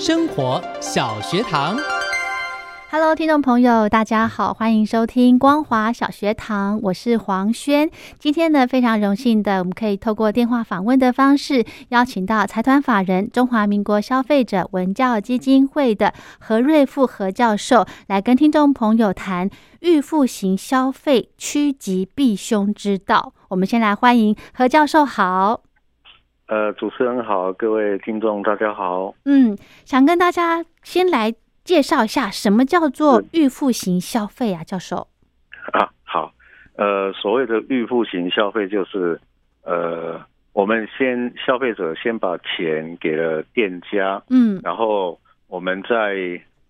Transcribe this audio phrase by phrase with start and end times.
[0.00, 1.76] 生活小学堂
[2.90, 7.90] ，Hello，听众朋友，大家好，欢迎收听光华小学堂，我是黄轩。
[8.18, 23.34] 今天呢，非常荣幸的，我们可以透过电话访问的方式，邀请到财团法人中华民国消费者文教基金会的何瑞富何教授，来跟听众朋友谈预付型消费趋吉避凶之道。
[23.48, 25.60] 我们先来欢迎何教授，好。
[26.50, 29.14] 呃，主持人好，各位听众大家好。
[29.24, 35.06] 嗯，想跟大家先来介绍一下什么叫做预付型消费啊，教授。
[35.70, 36.34] 啊，好。
[36.74, 39.20] 呃，所谓的预付型消费就是，
[39.62, 40.20] 呃，
[40.52, 46.16] 我们先消费者先把钱给了店家，嗯，然后我们再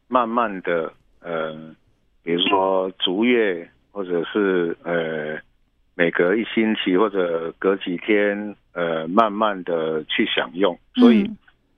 [0.09, 0.93] 慢慢的，
[1.23, 1.55] 呃，
[2.23, 5.39] 比如说逐月或者是呃。
[5.97, 10.79] 每隔一星期或者隔几天，呃，慢慢的去享用。
[10.95, 11.31] 所以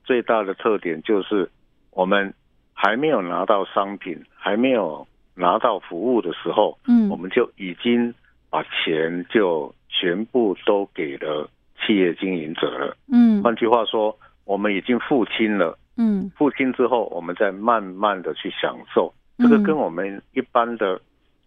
[0.05, 1.51] 最大的特点就是，
[1.91, 2.33] 我们
[2.73, 8.13] 还没有拿到商品，还没有拿到服务的时候，嗯，我们就已经
[8.51, 11.49] 把钱就全部都给了
[11.81, 12.97] 企业经营者了。
[13.13, 15.79] 嗯，换句话说，我们已经付清了。
[15.97, 19.13] 嗯，付清之后，我们再慢慢的去享受。
[19.39, 21.01] 这个跟我们一般的。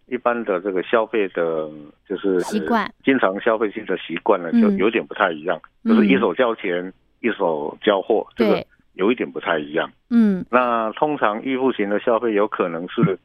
[0.08, 1.68] 一般的这个消费的，
[2.08, 9.90] 就是习惯，经常消费性的习惯呢，就有点不太一样，就是一手交钱，一手交货，这个有一点不太一样。
[10.10, 13.18] 嗯，那通常预付型的消费，有可能是，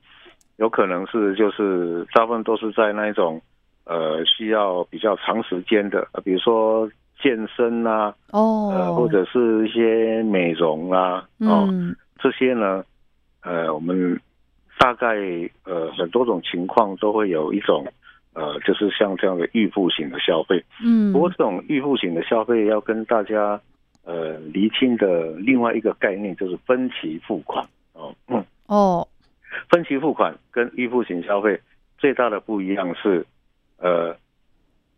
[0.58, 3.40] 有可能是就是大部分都是在那一种，
[3.86, 6.90] 呃，需要比较长时间的，呃，比如说
[7.22, 11.70] 健身啊，哦，呃，或者是一些美容啊，哦，
[12.18, 12.84] 这些呢，
[13.44, 14.20] 呃，我们。
[14.82, 15.16] 大概
[15.64, 17.86] 呃很多种情况都会有一种
[18.34, 23.62] 呃就是像这样的预付型的消费，嗯，不过这种预付型的消费要跟大家
[24.04, 27.64] 呃厘清的另外一个概念就是分期付款。
[27.94, 28.44] 哦，嗯。
[28.66, 29.08] 哦，
[29.70, 31.62] 分期付款跟预付型消费
[32.00, 33.24] 最大的不一样是
[33.78, 34.18] 呃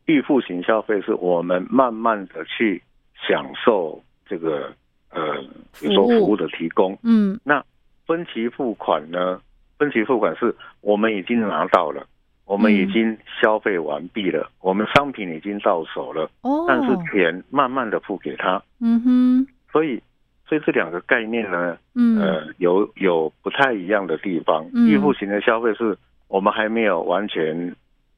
[0.05, 2.81] 预付型消费是我们慢慢的去
[3.27, 4.73] 享受这个
[5.09, 5.35] 呃
[5.77, 7.61] 比如说服务的提供，嗯，那
[8.07, 9.41] 分期付款呢？
[9.83, 12.07] 分期付款是我们已经拿到了，
[12.45, 20.01] 我们已经消费完毕了，我们商品已经到手了，哦，但是钱慢慢的付给他，嗯哼，所以，
[20.47, 24.65] 所以这两个概念呢，嗯，呃，有有不太一样的地方。
[24.73, 25.97] 预付型的消费是
[26.29, 27.75] 我们还没有完全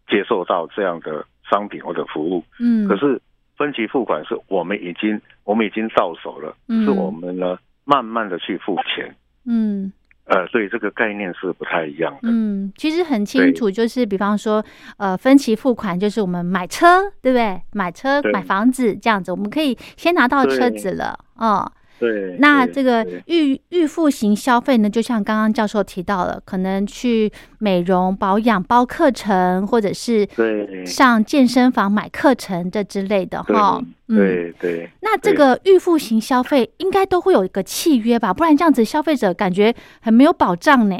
[0.08, 3.20] 接受到这样的商品或者服务，嗯，可是
[3.58, 9.16] 分期付款是我们已经我们已经到手了，是我们呢慢慢的去付钱，
[9.48, 9.92] 嗯。
[10.26, 12.20] 呃，所以这个概念是不太一样的。
[12.24, 14.64] 嗯，其实很清楚，就是比方说，
[14.98, 17.62] 呃，分期付款就是我们买车，对不对？
[17.74, 21.72] 买车、买房子这样子，我们可以先拿到车子了，哦。
[21.98, 30.28] 对，那这个预预付型消费呢，就像刚刚教授提到了，可能去美容保养包课程，或者是
[30.86, 33.82] 上健身房买课程这之类的哈。
[34.10, 34.90] 对对。
[35.02, 38.34] 那这个预付型消费应该都会有一个契约吧？
[38.34, 40.98] 不然这样子消费者感觉很没有保障呢。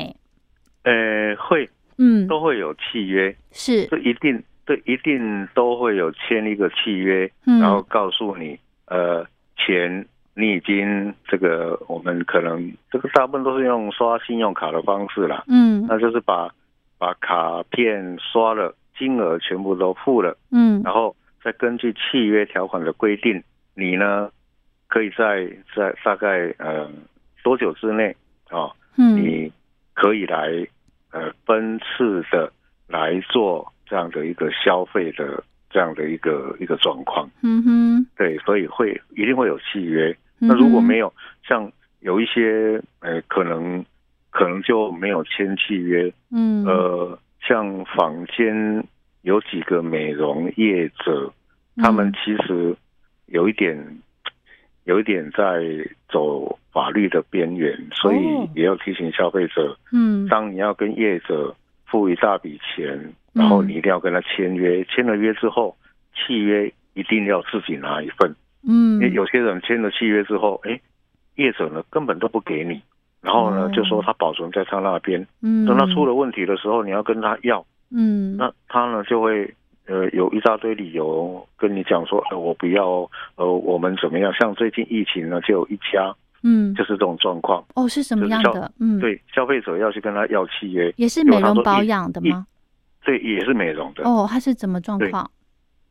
[0.84, 9.26] 呃，会，嗯，都会有契约，是，这一定，这一定都会有签一个契约，然后告诉你，呃，
[9.58, 10.08] 钱。
[10.38, 16.54] 你已经这个，我们可能这个大部分都是用刷信用卡的方式了，嗯，那就是把
[16.98, 23.42] 把卡片刷了，金额全部都付了，嗯，然后再根据契约条款的规定，
[23.76, 24.30] 你呢
[24.88, 26.90] 可以在在大概呃
[27.42, 28.14] 多久之内
[28.50, 29.50] 啊，嗯，你
[29.94, 30.68] 可以来
[31.12, 32.52] 呃分次的
[32.90, 40.14] 来做这样的一个消费的这样的一个一个状况，嗯哼，对，所以会一定会有契约。
[40.40, 41.12] 那如果没有
[41.48, 43.84] 像有一些呃，可能
[44.30, 48.86] 可能就没有签契约，嗯，呃，像坊间
[49.22, 51.32] 有几个美容业者，
[51.78, 52.14] 他们嗯。
[52.14, 52.76] 其实
[53.28, 53.78] 有一点
[54.84, 55.64] 有一点在
[56.10, 58.48] 走法律的边缘，所以哦。
[58.56, 60.28] 也要提醒消费者，嗯。
[60.28, 61.56] 当你要跟业者
[61.86, 63.68] 付一大笔钱，然后嗯。
[63.68, 65.76] 你一定要跟他签约，签了约之后，
[66.14, 68.36] 契约一定要自己拿一份，
[68.68, 70.80] 嗯因为有些人签了契约之后，哎，
[71.36, 72.82] 业者呢根本都不给你，
[73.22, 79.54] 然后呢哦就说他保存在他那边，嗯等他出了问题的时候，你要跟他要，嗯那他呢就会。
[79.88, 84.34] 呃，有一大堆理由跟你讲说，呃，我不要，呃，我们怎么样？
[84.34, 88.72] 像最近疫情呢，就有一家嗯就是这种状况，哦是什么样就是的？
[88.80, 92.48] 嗯，，对，消费者要去跟他要契约，也是美容保养的吗？
[93.04, 94.04] 对，也是美容的。
[94.10, 95.30] 哦，他是怎么状况？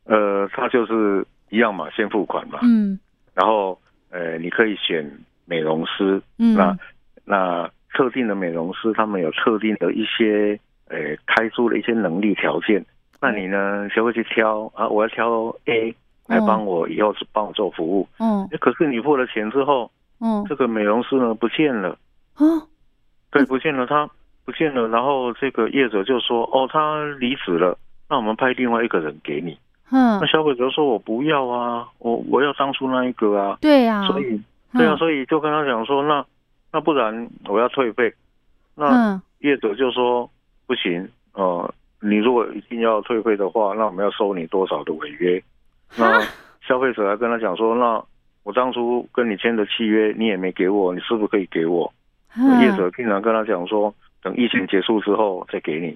[0.03, 2.99] 呃，他就是一样嘛，先付款嘛，嗯。
[3.33, 5.09] 然后呃，你可以选
[5.45, 6.55] 美容师，嗯。
[6.55, 6.77] 那
[7.25, 12.85] 那特定的美容师，他们有特定的一些呃开出的一些能力条件，
[13.21, 15.95] 那你呢就会去挑啊，我要挑 A
[16.27, 21.97] 来帮我以后是帮我做服务，嗯可是你付了钱之后，嗯这个美容师呢不见了，
[22.37, 22.67] 哦。
[23.31, 24.09] 对，不见了，他
[24.45, 27.77] 不见了，然后这个业者就说哦，他离职了，
[28.09, 29.57] 那我们派另外一个人给你。
[29.91, 33.57] 嗯那，消费者说：“我不要啊，我我要当初那一个啊。
[33.61, 34.41] 对啊，所以，
[34.73, 36.25] 对啊，嗯所以就跟他讲说：“那
[36.73, 38.13] 那不然我要退费。”
[38.75, 40.29] 那嗯业者就说
[40.65, 41.71] ：“不行，呃，
[42.01, 45.41] 你如果一定要退费的话，那我们要收你多少的违约？”
[45.97, 46.19] 那
[46.67, 48.03] 消费者还跟他讲说：“那
[48.43, 51.93] 我当初跟你签的契约你也没给我，你是不是可以给我？”
[52.35, 55.95] 嗯业者经常跟他讲说：“等疫情结束之后再给你。”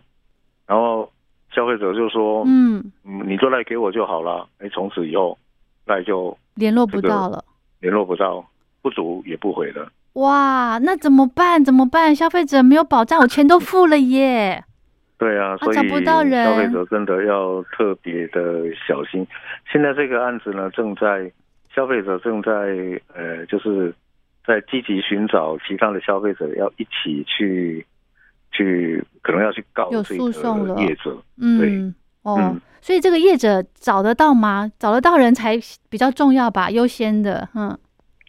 [0.68, 1.12] 然后
[1.51, 4.48] 消费者就说：“嗯嗯，你就赖给我就好了。
[4.60, 5.38] 哎，从此以后
[5.86, 7.44] 赖就联络不到了。
[7.80, 8.46] 联络不到，
[8.81, 9.92] 不足也不回了。
[10.13, 11.63] 哇，那怎么办？
[11.63, 12.16] 怎么办？
[12.16, 14.63] 消费者没有保障，我钱都付了耶。
[15.18, 19.25] 对啊，所以找不到人消费者真的要特别的小心。
[19.69, 21.30] 现在这个案子呢，正在
[21.74, 22.52] 消费者正在
[23.13, 23.94] 呃，就是
[24.45, 27.86] 在积极寻找其他的消费者，要一起去
[28.51, 31.18] 去，可能要去告有诉讼了业者。
[31.38, 31.94] 嗯，
[32.24, 34.72] 哦，嗯所以这个业者找得到吗？
[34.80, 35.57] 找得到人才
[35.90, 37.50] 比较重要吧，优先的。
[37.54, 37.78] 嗯，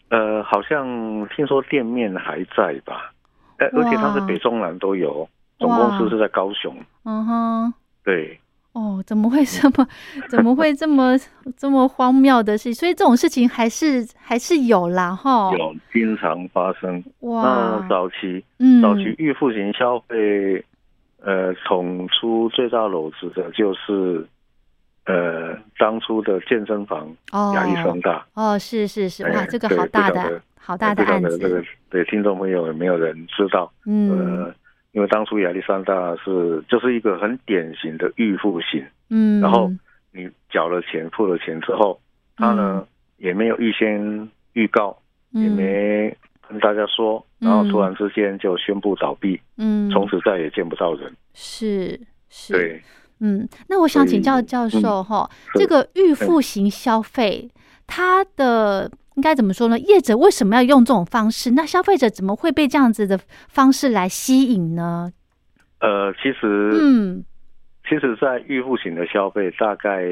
[0.08, 0.84] 呃，好像
[1.28, 3.12] 听说店面还在吧？
[3.58, 5.28] 呃，而且它是北中南都有，
[5.58, 6.74] 总公司是在高雄。
[7.04, 7.74] 嗯哼。
[8.02, 8.39] 对，
[8.72, 9.88] 哦，怎么会这么，
[10.30, 11.18] 怎么会这么
[11.56, 12.72] 这么荒谬的事？
[12.72, 15.50] 所以这种事情还是还是有啦，哈。
[15.56, 17.02] 有经常发生。
[17.20, 20.64] 哇那，早期嗯，早期预付型消费，
[21.20, 24.24] 呃，捅出最大篓子的就是，
[25.06, 28.24] 呃，当初的健身房哦亚历山大。
[28.34, 33.72] 哦，是是是，哎哇，这个好大的好大的这个子，对听众朋友有没有人知道？
[33.84, 34.10] 嗯
[34.44, 34.54] 呃，
[34.92, 39.70] 因为当初亚历山大是就是一个很典型的预付型，嗯，然后
[40.12, 42.00] 你缴了钱付了钱之后，
[42.36, 42.86] 他呢、
[43.18, 44.96] 也没有预先预告，
[45.30, 46.16] 也嗯没
[46.48, 51.12] 跟大家说，然后突然之间就宣布倒闭，嗯，从此再也见不到人。
[51.34, 51.98] 是
[52.28, 52.82] 是，对，
[53.20, 55.60] 嗯，那我想请教教授哈，是。
[55.60, 57.48] 这个预付型消费，
[57.86, 59.78] 它的应该怎么说呢？
[59.78, 61.50] 业者为什么要用这种方式？
[61.52, 63.18] 那消费者怎么会被这样子的
[63.48, 65.12] 方式来吸引呢？
[65.80, 67.24] 呃，其实，嗯
[67.88, 70.02] 其实，在预付型的消费，大概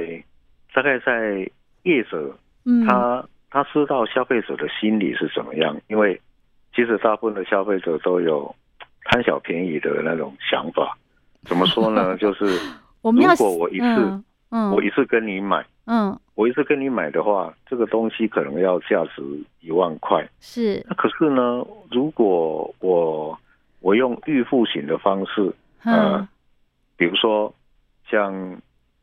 [0.74, 1.48] 大概在
[1.84, 6.20] 业者嗯，他他知道消费者的心理是怎么样，因为
[6.74, 8.54] 其实大部分的消费者都有
[9.04, 10.96] 贪小便宜的那种想法。
[11.44, 12.16] 怎么说呢？
[12.18, 12.58] 就是
[13.00, 14.70] 我们要如果我一次嗯嗯。
[14.72, 16.18] 我一次跟你买，嗯。
[16.34, 19.22] 我一次跟你买的话，这个东西可能要价值
[19.60, 20.24] 一万块。
[20.40, 20.84] 是。
[20.88, 23.36] 那可是呢，如果我
[23.80, 25.52] 我用预付型的方式，
[25.84, 26.28] 嗯呃
[26.96, 27.52] 比如说
[28.08, 28.32] 像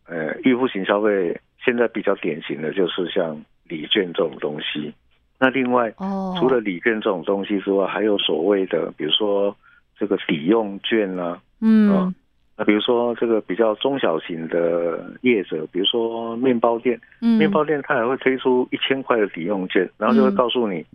[0.08, 4.94] 呃预付型消费，现在比较典型的就是像礼券这种东西。
[5.38, 9.54] 那另外，哦，除了礼券这种东西之外，还有所谓的，比如说
[9.98, 11.92] 这个抵用券啊，嗯。
[11.92, 12.14] 啊
[12.58, 20.86] 那比如说这个比较中小型的业者，比如说面包店，嗯面包店它还会推出一千块的抵用券，然后就会告诉你，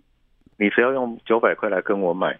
[0.57, 2.35] 你只要用九百块来跟我买，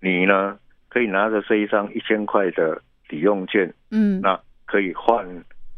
[0.00, 5.24] 你呢可以拿着这一张一千块的抵用券，嗯那可以换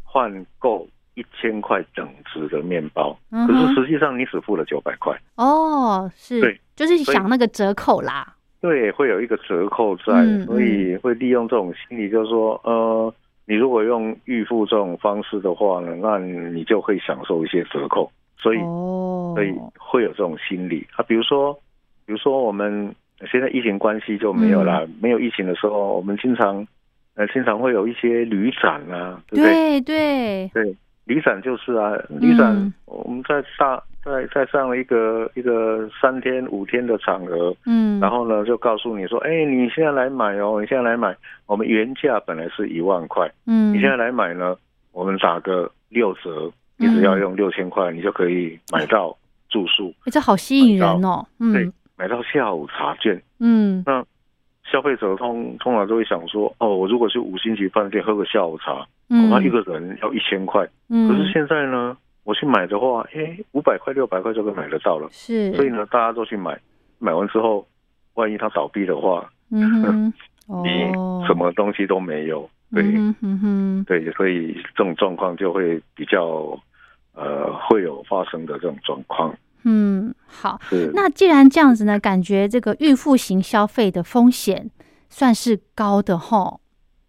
[0.03, 3.15] 换购一千块等值的面包。
[3.29, 8.33] 嗯可是实际上你只付了九百块，哦是对，就是想那个折扣啦，
[8.67, 13.13] 对，会有一个折扣在，嗯所以会利用这种心理，就是说，呃，
[13.45, 18.57] 你如果用预付这种方式的话呢，那你就会享受一些折扣，所以。
[18.59, 21.03] 哦，所以会有这种心理啊。
[21.07, 21.53] 比如说，
[22.05, 22.93] 比如说我们
[23.31, 26.65] 现在疫情关系就没有了，嗯没有疫情的时候，我们经常
[27.15, 29.81] 呃，经常会有一些旅展啊，对不对？
[29.81, 44.55] 对对，对，旅展就是啊，旅展嗯我们在大在在上了一个一个三天五天的场合，嗯，然后呢就告诉你说，哎，你现在来买哦，你现在来买，我们原价本来是一万块，嗯，你现在来买呢，
[44.91, 49.15] 我们打个六折，你只要用六千块，你就可以买到
[49.49, 51.73] 住宿，诶这好吸引人哦，对嗯。
[51.99, 53.19] 买到下午茶券。
[53.39, 53.83] 嗯。
[53.83, 54.05] 那
[54.71, 61.97] 消费者通通常都会想说，哦，我如果去五星级饭店喝个下午茶，恐怕一个人要一千块，嗯，可是现在呢，
[62.27, 65.07] 我去买的话，哎，五百块、六百块就可以买得到了。
[65.13, 66.59] 是，所以呢，大家都去买，
[66.99, 67.65] 买完之后，
[68.15, 70.13] 万一它倒闭的话，嗯哼，
[70.61, 72.49] 你 哦，什么东西都没有。
[72.73, 76.59] 对、嗯哼嗯哼，对，所以这种状况就会比较
[77.15, 79.33] 呃会有发生的这种状况。
[79.63, 80.59] 嗯，好。
[80.63, 84.69] 是那既然这样子呢，感觉这个预付型消费的风险
[85.07, 86.59] 算是高的吼。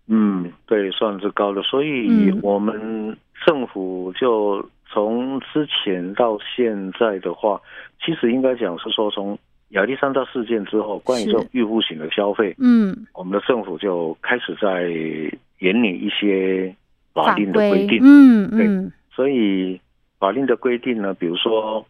[0.06, 7.60] 嗯，对，算是高的，所以嗯我们政府就从之前到现在的话，
[8.04, 9.38] 其实应该讲是说，从
[9.70, 14.88] 亚历山大事件之后，关于这种预付型的消费，嗯，我们的政府就开始在
[15.58, 16.74] 严拟一些
[17.12, 18.00] 法法令的规定。
[18.02, 19.80] 嗯对嗯所以
[20.18, 21.84] 法令的规定呢，比如说，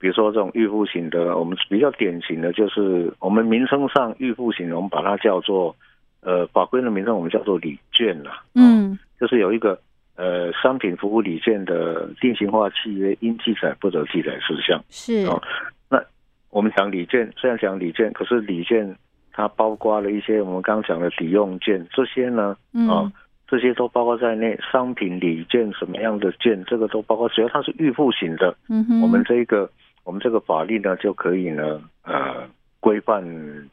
[0.00, 5.76] 比如说这种预付型的，我们比较典型的就是我们名称上预付型的，我们把它叫做
[6.22, 8.42] 呃法规的名称我们叫做礼券啦。
[8.54, 9.78] 哦，嗯就是有一个
[10.22, 14.80] 呃商品服务礼券的定型化契约应记载不得记载事项。
[14.88, 15.42] 是哦
[15.90, 16.00] 那
[16.50, 18.96] 我们讲礼券，虽然讲礼券，可是礼券
[19.32, 23.12] 它包括了一些我们刚刚讲的抵用券，这些呢，嗯啊，
[23.48, 24.56] 这些都包括在内。
[24.70, 27.28] 商品礼券什么样的券，这个都包括。
[27.30, 29.68] 只要它是预付型的，嗯哼，我们这个
[30.04, 32.46] 我们这个法律呢就可以呢呃
[32.80, 33.24] 规范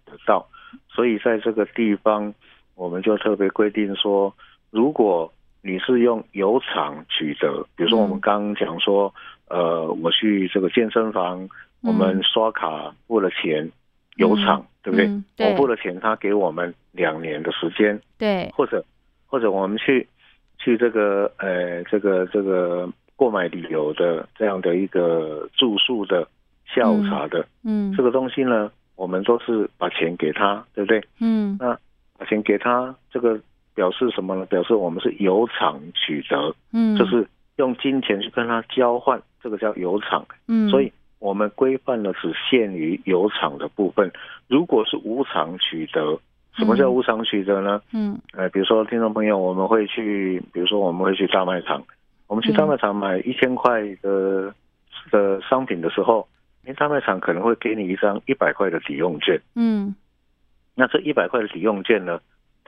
[0.06, 0.48] 得到。
[0.88, 2.34] 所以在这个地方，
[2.75, 4.34] 我们就特别规定说，
[4.72, 8.20] 如果你是用有偿取得，比如说我们嗯。
[8.22, 9.13] 刚刚讲说，
[9.50, 11.50] 呃，我去这个健身房，
[11.82, 13.70] 我们刷卡付了钱，
[14.16, 15.51] 有偿，对不对？
[15.51, 18.84] 我付了钱，他给我们两年的时间，对，或者
[19.28, 20.08] 或者我们去
[20.58, 26.28] 去这个呃这个这个购买旅游的这样的一个住宿的
[26.66, 27.94] 下午茶的、嗯。
[27.98, 31.04] 这个东西呢，我们都是把钱给他，对不对？
[31.20, 31.58] 嗯。
[31.60, 31.78] 那
[32.18, 33.39] 把钱给他，这个
[33.79, 34.45] 表示什么呢？
[34.48, 40.25] 表示我们是有偿取得，嗯，就是用金钱去跟他交换，这个叫有偿。
[40.50, 44.12] 嗯，所以我们规范了只限于有偿的部分。
[44.50, 46.19] 如果是无偿取得，
[46.57, 47.81] 什么叫无偿取得呢？
[47.93, 51.81] 嗯呃，比如说听众朋友，我们会去，比如说我们会去大卖场，
[52.27, 54.53] 我们去大卖场买一千块的
[55.09, 56.27] 的商品的时候，
[56.65, 59.95] 因为大卖场可能会给你一张一百块的抵用券，嗯
[60.75, 62.19] 那这一百块的抵用券呢，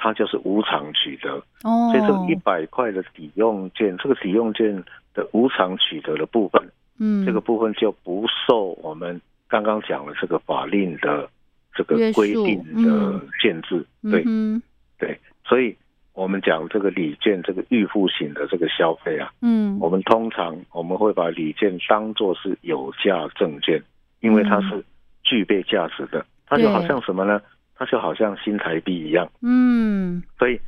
[0.04, 6.60] 它就是无偿取得，哦，所以这个一百块的抵用券，这个抵用券的无偿取得的部分，
[6.98, 7.24] 嗯。
[7.24, 11.30] 这个部分就不受我们刚刚讲的这个法令的
[11.76, 13.22] 这个规定的嗯。
[13.40, 14.24] 限制，对。
[14.26, 14.60] 嗯
[14.98, 15.78] 对，所以
[16.14, 19.78] 我们讲这个礼券，这个预付型的这个消费啊，嗯。
[19.80, 23.80] 我们通常我们会把礼券当做是有价证券，
[24.22, 24.84] 因为它是
[25.22, 27.40] 具备价值的，它就好像什么呢？
[27.82, 30.22] 它就好像新台币一样，嗯。
[30.38, 30.60] 所以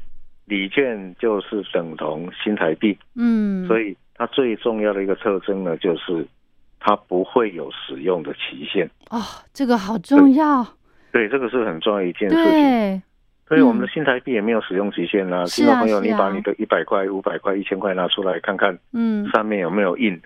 [0.46, 6.25] 礼券就是等同新台币，嗯，所以它最重要的一个特征呢，就是
[6.79, 8.89] 它不会有使用的期限。
[9.12, 9.22] 哦，
[9.53, 10.65] 这个好重要，
[11.12, 12.43] 对，这个是很重要一件事情。
[12.51, 13.01] 对，
[13.48, 19.29] 所以我们的新台币也没有使用期限啊，是啊听众朋友，你把你的一百块、五百块、一千块拿出来看看，嗯。
[19.29, 20.20] 上面有没有印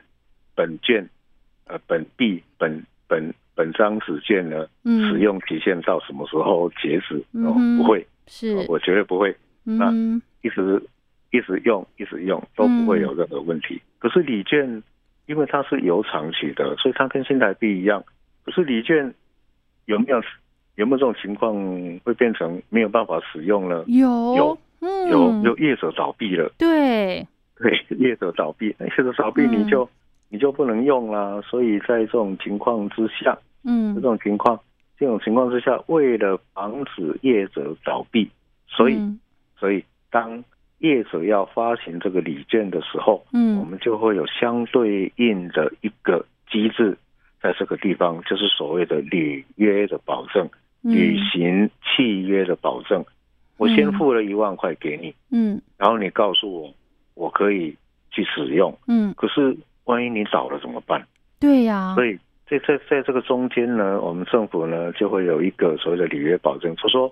[0.56, 1.06] 本券、
[1.66, 4.68] 呃本币、本本本张纸券呢？
[4.86, 7.18] 嗯，使用期限到什么时候截止？
[7.44, 9.36] 哦不会，是哦，我绝对不会，
[9.66, 10.82] 嗯哼一直
[11.32, 13.82] 一直用，一直用都不会有任何问题。
[13.98, 14.82] 可是礼券，
[15.26, 18.04] 因为它是有长期的，所以它跟新台币一样。
[18.46, 19.14] 可是礼券
[19.86, 20.22] 有没有
[20.76, 21.54] 有没有这种情况
[22.06, 23.84] 会变成没有办法使用呢？
[23.88, 27.26] 有有嗯有有业者倒闭了，对，
[27.58, 29.90] 对，业者倒闭，业者倒闭嗯你就、
[30.30, 31.42] 你就不能用啦。
[31.42, 33.36] 所以在这种情况之下，
[33.68, 33.94] 嗯。
[33.94, 34.60] 这种情况
[34.98, 38.32] 这种情况之下，为了防止业者倒闭，
[38.68, 39.20] 所以、嗯。
[39.60, 40.44] 所以当
[40.80, 43.60] 业者要发行这个礼券的时候，嗯。
[43.60, 46.98] 我嗯们就会有相对应的一个机制，
[47.42, 50.50] 在这个地方就是所谓的履约的保证、
[50.82, 53.06] 履行契约的保证。
[53.58, 55.62] 我先付了一万块给你，嗯。
[55.78, 56.74] 然后你告诉我
[57.16, 57.76] 我可以
[58.12, 61.04] 去使用，嗯，可是万一你倒了怎么办？
[61.40, 62.18] 对呀，所以
[62.50, 67.12] 在在在这个中间呢，我们政府呢就会有一个所谓的履约保证，就说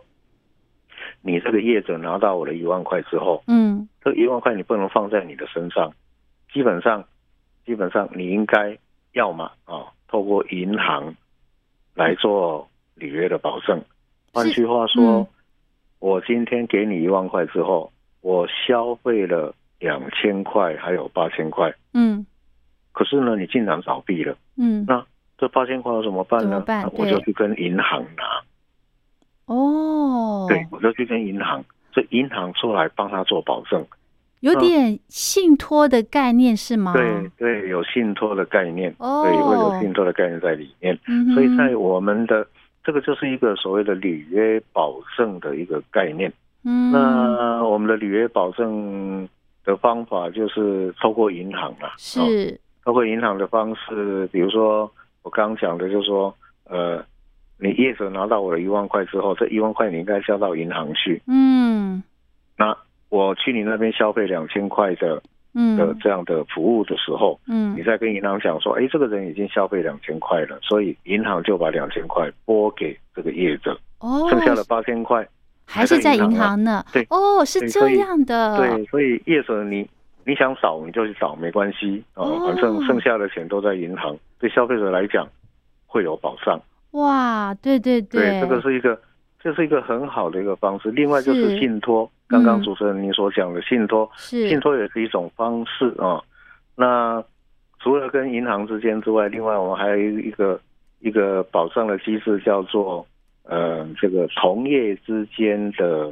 [1.21, 3.87] 你这个业者拿到我的一万块之后，嗯。
[4.01, 5.91] 这一万块你不能放在你的身上，
[6.53, 7.03] 基本上，
[7.65, 8.77] 基本上你应该
[9.13, 11.15] 要么啊，透过银行
[11.95, 13.81] 来做履约的保证。
[14.31, 15.27] 换句话说，嗯
[15.99, 22.25] 我今天给你一万块之后，我消费了两千块，还有八千块，嗯。
[22.91, 25.03] 可是呢，你竟然倒闭了，嗯，那
[25.37, 26.49] 这八千块我怎么办呢？
[26.49, 31.63] 怎么办那我就去跟银行拿，哦，对，我就去跟银行，
[31.93, 33.85] 所以银行出来帮他做保证。
[34.41, 36.93] 有点信托的概念是吗？
[36.93, 40.97] 对对，有信托的概念，哦对，会有信托的概念在里面。
[41.07, 42.45] 嗯，所以在我们的
[42.83, 46.31] 这个就是一个所谓的履约保证的一个概念。
[46.63, 49.27] 嗯那我们的履约保证
[49.63, 54.91] 的方法就是透过银行啊，哦是透过银行的方式，比如说
[55.25, 56.33] 我刚刚讲的，就是说，
[56.65, 57.03] 呃，
[57.57, 61.19] 你业者拿到我的一万块之后，这一万块你应该交到银行去。
[61.25, 62.03] 嗯。
[62.55, 62.77] 那
[63.09, 65.19] 我去你那边消费两千块的
[65.55, 65.75] 嗯。
[65.75, 67.75] 的嗯这样的服务的时候，嗯。
[67.75, 75.27] 你再跟银行讲说，哎，这个人已经消费两千块了，所以银行就把两千块拨给这个业者，哦，剩下的八千块，
[75.65, 76.85] 还是在银行行呢？
[76.93, 77.03] 对。
[77.09, 79.89] 哦，是这样的，对，所以业者你
[80.25, 85.27] 你想少你就去找，没关系哦哦，反正剩下的钱都在银行，对消费者来讲
[85.85, 86.59] 会有保障。
[86.91, 88.99] 哇，对对对，这个是一个
[89.39, 90.89] 这是一个很好的一个方式。
[90.89, 96.19] 另外就是是信托，刚刚嗯主持人您所讲的信托，是信托也是一种方式啊。
[96.75, 97.23] 那
[97.79, 100.59] 除了跟银行之间之外，另外我们还有一个
[101.01, 103.05] 一个保障的机制，叫做
[103.43, 106.11] 呃这个同业之间的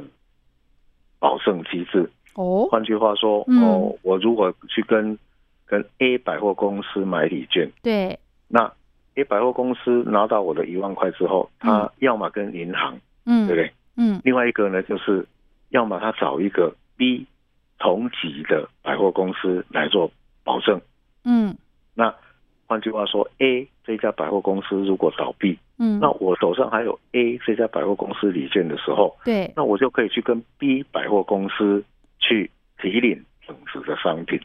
[1.18, 2.08] 保证机制。
[2.34, 3.62] 哦，换句话说，嗯。
[3.62, 5.18] 哦，我如果去跟
[5.66, 8.72] 跟 A 百货公司买礼券，对，那
[9.14, 13.72] A 百货公司拿到我的一万块之后，他要么跟银行，嗯，对不对？
[13.96, 14.20] 嗯。
[14.24, 15.26] 另外一个呢，就是
[15.70, 17.26] 要么他找一个 B
[17.78, 20.10] 同级的百货公司来做
[20.42, 20.80] 保证。
[21.24, 21.56] 嗯。
[21.94, 22.14] 那
[22.66, 31.84] 换句话说，A 这家百货公司如果倒闭，嗯，那我手上还有 A 这家百货公司礼券的时候，对，那我就可以去跟 B 百货公司
[32.26, 34.40] 去提领等值的商品。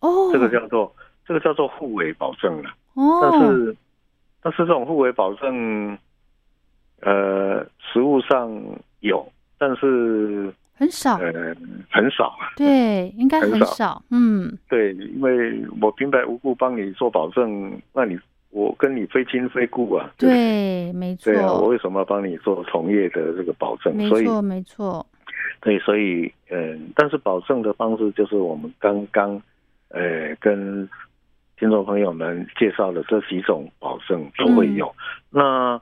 [0.00, 0.92] 哦，这个叫做
[1.26, 2.70] 这个叫做互为保证了。
[2.94, 3.76] 哦，但是
[4.42, 5.96] 但是这种互为保证，
[7.00, 8.50] 呃，实物上
[9.00, 11.54] 有，但是很少，呃
[11.90, 12.34] 很少。
[12.56, 20.10] 对，应该很少嗯，对，因为我平白无故帮你做保证，那你我跟你非亲非故啊。
[20.16, 23.94] 对，没错对，啊，我为什么要帮你做同业的这个保证？
[23.94, 25.06] 没错，没错，
[25.60, 29.40] 对，所以嗯，但是保证的方式就是我们刚刚
[29.88, 30.88] 呃跟
[31.58, 34.94] 听众朋友们介绍的这几种保证都会有。
[35.28, 35.80] 那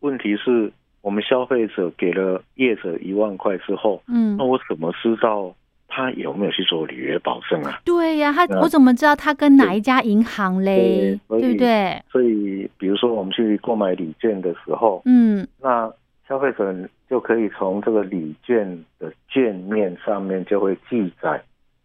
[0.00, 5.54] 问题是我们消费者给了业者一万块之后，嗯那，我怎么知道
[5.86, 7.80] 他有没有去做履约保证啊？
[7.84, 11.16] 对呀，他我怎么知道他跟哪一家银行嘞？
[11.28, 12.02] 对不对？
[12.10, 15.88] 所以，比如说我们去购买礼券的时候，嗯那
[16.26, 16.74] 消费者
[17.08, 21.42] 就可以从这个礼券的券面上面就会记载，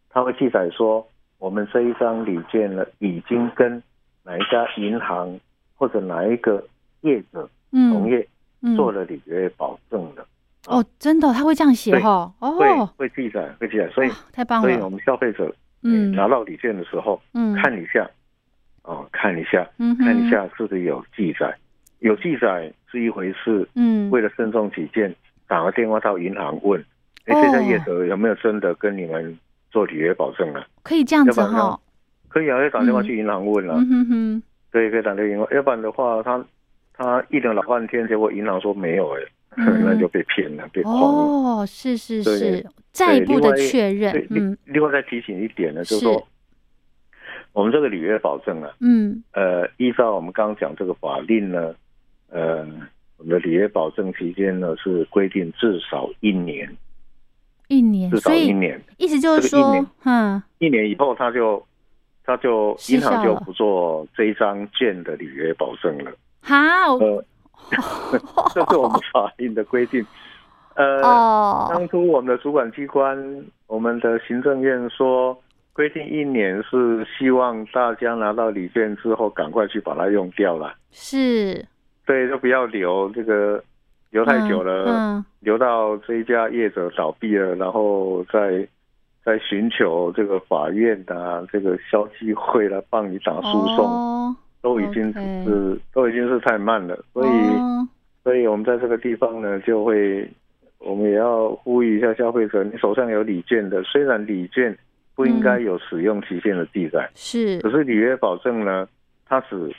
[0.09, 1.05] 它会记载说
[1.37, 3.81] 我们这一张礼券呢已经跟
[4.23, 5.39] 哪一家银行
[5.75, 6.63] 或者哪一个
[7.01, 8.27] 业者同嗯业
[8.61, 10.25] 嗯，做了履约保证的，
[10.67, 16.11] 哦，真的，他会这样写对哈，会哦，会记载会记载，所以哇太棒了，所以我们消费者嗯。
[16.11, 18.09] 拿到礼券的时候嗯，看一下，
[18.83, 21.57] 哦看一下嗯看一，下是不是有记载，
[21.99, 25.13] 有记载是一回事，嗯，为了慎重起见，
[25.47, 26.79] 打个电话到银行问，
[27.25, 27.41] 哎，哦。
[27.41, 29.37] 这家业者有没有真的跟你们
[29.69, 30.65] 做履约保证啊？
[30.83, 31.79] 可以这样子哈，
[32.27, 36.45] 可以啊，要打电话去银行问啊、嗯哼哼，对，可以打电话，要不然的话，他
[36.93, 39.21] 他一等老半天，结果银行说没有、 哎、
[39.57, 41.61] 嗯那就被骗了，被诓了。
[41.61, 44.57] 哦，是是是，再一步的确认，，嗯。
[44.65, 46.05] 另另外再提醒一点呢，就是是。
[46.05, 46.27] 说，
[47.51, 49.23] 我们这个履约保证啊，嗯。
[49.33, 51.73] 呃，依照我们刚刚讲这个法令呢，
[52.31, 52.59] 呃，
[53.17, 56.69] 我们的履约保证期间呢是规定至少一年，
[57.67, 58.81] 一年，至少一年。
[58.97, 61.65] 意思就是说这个，嗯，一年以后，他就
[62.23, 66.11] 他就失银行就不做这一张券的履约保证了。
[66.41, 66.55] 好，
[66.97, 67.25] 呃，
[68.53, 70.05] 这是我们法令的规定。
[70.75, 75.37] 呃，哦，当初我们的主管机关，我们的行政院说，
[75.73, 80.73] 规定一年是希望大家拿到礼券之后，赶快去把它用掉了。
[80.91, 81.65] 是
[82.09, 83.63] 对，就不要留这个
[84.09, 88.67] 留太久了，嗯留到这一家业者倒闭了，然后再
[89.23, 97.87] 再寻求这个法院啊，这个消基会来帮你打嗯，诉讼，哦都已经是都已经是太慢了，所以、哦
[98.23, 100.27] 所以我们在这个地方呢，就会
[100.79, 104.75] 我们也要呼吁一下消费者，你手上有礼券的，虽然礼券
[105.15, 107.59] 不应该有使用期限的记载，是。
[107.59, 108.87] 可是履约保证呢，
[109.27, 109.71] 它只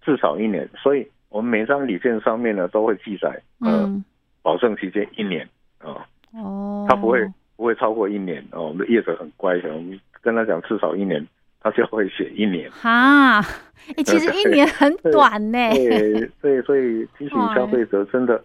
[0.00, 3.28] 至少一年，所以我们每张礼券上面呢都会记载，
[3.60, 4.04] 呃，嗯
[4.42, 8.68] 保证期间一年啊、哦，它不会不会超过一年哦。
[8.68, 11.26] 我们的业者很乖的，我们跟他讲至少一年，
[11.60, 12.70] 他就会写一年。
[12.70, 15.58] 哈，哎，其实一年很短呢。
[15.70, 18.42] 对，所以所 以提醒消费者，真的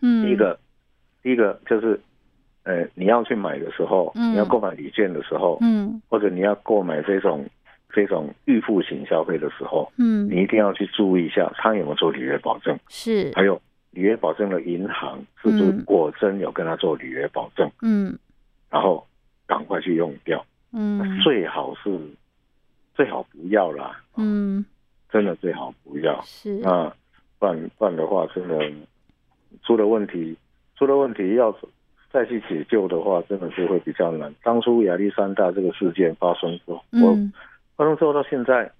[0.00, 0.58] 嗯，第一个，
[1.22, 2.00] 第一个就是，
[2.64, 7.46] 呃，你要去买的时候，嗯你要购买礼券的时候，嗯或者你要购买这种
[7.96, 10.28] 这种预付型消费的时候，嗯。
[10.28, 13.32] 你一定要去注意一下，他有没有做履约保证，是。
[13.34, 13.58] 还有
[13.92, 15.82] 履约保证的银行是不是嗯。
[15.86, 18.18] 果真有跟他做履约保证，嗯。
[18.68, 19.02] 然后
[19.46, 21.18] 赶快去用掉，嗯。
[21.20, 21.98] 最好是
[22.94, 24.62] 最好不要啦，嗯。
[25.10, 26.20] 真的最好不要。
[26.22, 26.58] 是。
[26.58, 26.92] 那
[27.38, 28.70] 不然不然的话，真的
[29.62, 30.36] 出了问题，
[30.76, 31.56] 出了问题要
[32.12, 34.34] 再去解救的话，真的是会比较难。
[34.42, 37.32] 当初亚历山大这个事件发生之后，我嗯
[37.76, 38.70] 发生之后到现在，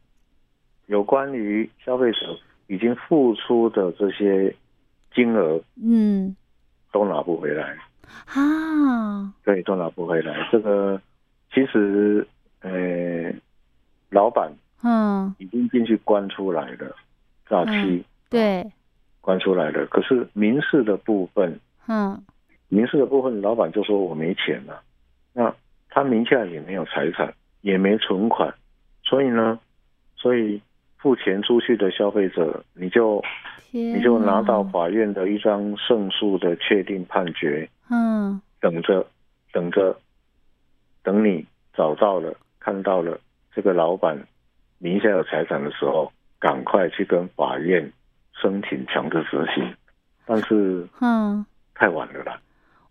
[0.86, 4.54] 有关于消费者已经付出的这些
[5.14, 6.34] 金额嗯。
[6.92, 7.76] 都拿不回来，
[8.26, 9.34] 啊。
[9.44, 10.48] 对，都拿不回来。
[10.50, 10.98] 这个
[11.52, 12.26] 其实
[12.60, 13.30] 呃，
[14.08, 14.50] 老板
[14.82, 15.34] 嗯。
[15.38, 16.96] 已经进去关出来了，
[17.48, 18.02] 诈欺。
[18.30, 18.64] 对。
[19.20, 22.24] 关出来了，可是民事的部分，嗯。
[22.68, 24.82] 民事的部分，老板就说我没钱了，
[25.34, 25.54] 那
[25.90, 28.54] 他名下也没有财产，也没存款，
[29.06, 29.58] 所以呢，
[30.16, 30.60] 所以
[30.98, 33.22] 付钱出去的消费者，你就
[33.70, 38.40] 你就拿到法院的一张胜诉的确定判决，嗯。
[38.58, 39.06] 等着
[39.52, 39.96] 等着，
[41.04, 43.20] 等你找到了看到了
[43.54, 44.18] 这个老板
[44.78, 47.92] 名下有财产的时候，赶快去跟法院
[48.32, 49.72] 申请强制执行，
[50.24, 52.40] 但是嗯太晚了啦，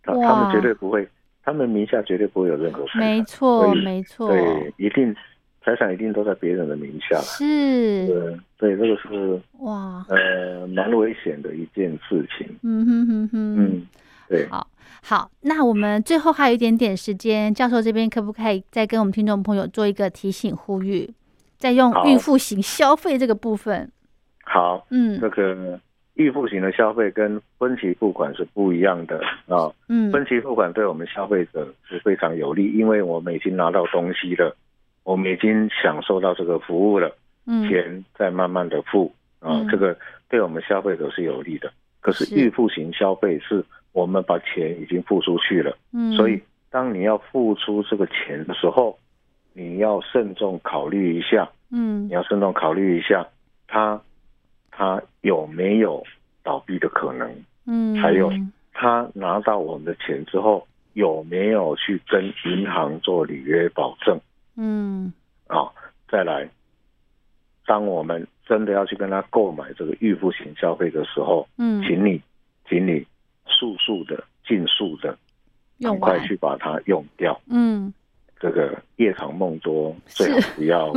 [0.03, 1.05] 他他们绝对不会，
[1.43, 4.29] 他们名下绝对不会有任何财产，没错没错。
[4.29, 5.13] 对，一定
[5.65, 8.07] 财产一定都在别人的名下了，是。
[8.57, 10.05] 对，这个是哇。
[10.09, 13.55] 呃蛮危险的一件事情，嗯哼哼哼。
[13.57, 13.87] 嗯，
[14.29, 14.67] 对，好，
[15.01, 21.09] 好，那我们最后还有一点点时间，教授这边可不可以再跟我们听众朋友做一个提醒呼吁，
[21.57, 22.05] 再用好。
[22.05, 23.91] 预付型消费这个部分，
[24.43, 25.19] 好，嗯。
[25.19, 25.79] 这个
[26.13, 29.71] 预付型的消费跟分期付款是不一样的啊。
[29.89, 30.11] 嗯。
[30.11, 34.55] 分期付款对我们消费者是非常有利，因为我们已经拿到东西了，
[35.05, 37.15] 我们已经享受到这个服务了，
[37.45, 37.69] 嗯。
[37.69, 41.71] 钱再慢慢的付啊嗯，这个对我们消费者是有利的。
[42.01, 42.35] 可是是。
[42.35, 43.63] 预付型消费是
[43.93, 46.11] 我们把钱已经付出去了，嗯。
[46.13, 48.97] 所以当你要付出这个钱的时候，
[49.53, 52.07] 你要慎重考虑一下，嗯。
[52.07, 53.25] 你要慎重考虑一下，
[53.67, 54.01] 它
[54.71, 56.03] 它有没有
[56.43, 57.31] 倒闭的可能？
[57.67, 57.95] 嗯。
[57.95, 58.33] 还有
[58.73, 64.19] 他拿到我们的钱之后，有没有去跟银行做履约保证
[64.55, 65.11] 嗯
[65.47, 65.69] 啊？
[66.07, 66.49] 再来，
[67.65, 72.21] 当我们真的要去跟他购买这个预付型消费的时候，嗯请你，
[72.69, 73.05] 请你
[73.47, 75.17] 速速的、尽速的，
[75.81, 77.39] 赶用快去把它用掉。
[77.49, 77.93] 嗯
[78.39, 80.91] 这个夜长梦多，最好不要，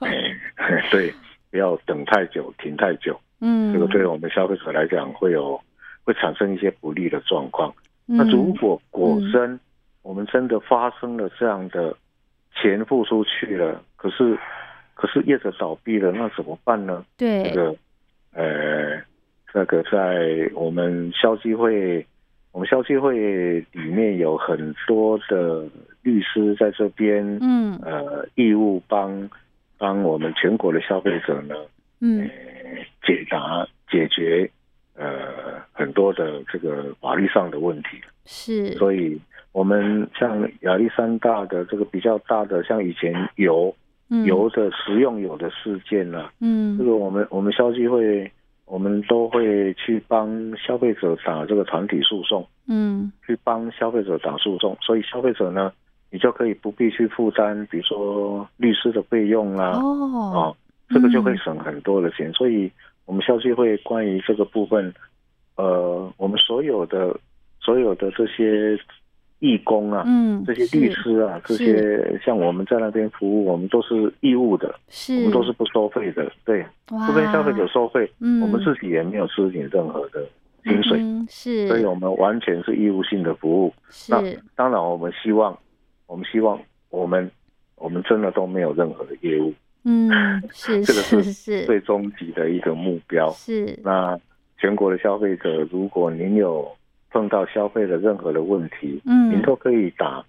[0.00, 0.34] 哎，
[0.90, 1.14] 对，
[1.50, 3.18] 不要等太久、停太久。
[3.40, 5.60] 嗯这个对我们消费者来讲会有
[6.04, 7.72] 会产生一些不利的状况。
[8.04, 9.58] 那嗯如果果真
[10.02, 11.96] 我们真的发生了这样的
[12.54, 14.38] 钱付出去了，可是
[14.94, 17.04] 可是业者倒闭了，那怎么办呢？
[17.16, 17.76] 对这个
[18.32, 19.02] 呃，
[19.52, 22.06] 这个在我们消基会，
[22.52, 25.66] 我们消基会里面有很多的
[26.02, 29.28] 律师在这边，嗯呃，义务帮
[29.78, 31.54] 帮我们全国的消费者呢，
[32.00, 32.28] 嗯
[33.04, 34.48] 解答解决
[34.94, 38.00] 呃很多的这个法律上的问题。
[38.24, 39.20] 是所以
[39.52, 43.74] 我们像亚历山大的这个比较大的，像以前油
[44.10, 44.24] 嗯。
[44.26, 46.76] 油的食用油的事件呢、嗯。
[46.78, 48.30] 这个我们我们消基会
[48.64, 53.12] 我们都会去帮消费者打这个团体诉讼，嗯。
[53.26, 55.72] 去帮消费者打诉讼，所以消费者呢，
[56.10, 59.86] 你就可以不必去负担，比如说律师的费用啦、哦。
[60.34, 60.56] 哦，
[60.88, 62.32] 这个就会省很多的钱。
[62.32, 62.70] 所以
[63.04, 64.94] 我们消基会关于这个部分，
[65.56, 67.18] 呃，我们所有的
[67.60, 68.78] 所有的这些
[69.42, 75.16] 义工啊，嗯这些律师啊，这些像我们在那边服务，我们都是义务的，是。
[75.16, 77.04] 我们都是不收费的，对，哇。
[77.08, 78.40] 不跟消费者收费，嗯。
[78.40, 80.24] 我们自己也没有收取任何的
[80.62, 81.66] 薪水，嗯是。
[81.66, 83.74] 所以我们完全是义务性的服务。
[83.90, 84.12] 是。
[84.12, 84.22] 那
[84.54, 85.58] 当然，我们希望，
[86.06, 86.56] 我们希望
[86.90, 87.28] 我们
[87.74, 89.52] 我们真的都没有任何的业务，
[89.84, 90.08] 嗯
[90.54, 91.66] 是这个是是是。
[91.66, 93.28] 最终极的一个目标。
[93.32, 93.76] 是。
[93.82, 94.16] 那
[94.56, 96.70] 全国的消费者，如果您有
[97.12, 100.24] 碰到消费的任何的问题，嗯您都可以打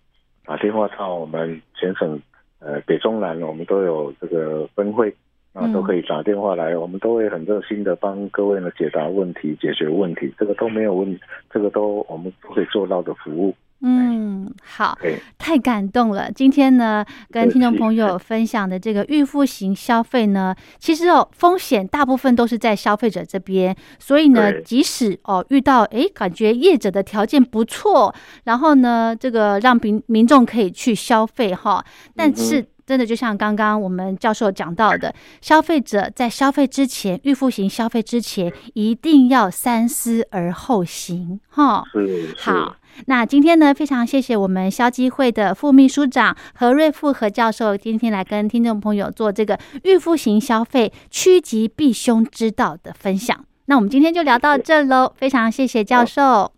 [0.46, 2.22] 打电话到我们全省
[2.60, 5.10] 呃北中南，我们都有这个分会，
[5.54, 11.18] 啊嗯都可以打电话来，我们都会很热心的帮各位呢解答问题、解决问题，这个都没有问，
[11.50, 13.56] 这个都我们都可以做到的服务。
[13.86, 14.98] 嗯，好，
[15.38, 16.32] 太感动了！
[16.32, 28.16] 今天呢，跟听众朋友分享的这个预付型消费呢，其实哦，风险大部分都是在消费者这边，所以呢，即使哦遇到诶感觉业者的条件不错，
[28.46, 31.84] 然后呢，这个让民民众可以去消费哈，
[32.16, 32.66] 但是。
[32.86, 41.86] 真的就像刚刚我们教授讲到的，消费者在消费之前，预付型消费之前，一定要三思而后行哈。
[41.94, 42.76] 是是好，
[43.08, 53.46] 那今天呢，非常谢谢我们消基会的副秘书长何瑞富何教授，今天来跟听众朋友做这个预付型消费趋吉避凶之道的分享。
[53.66, 56.52] 那我们今天就聊到这喽，非常谢谢教授。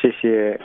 [0.00, 0.60] 谢谢。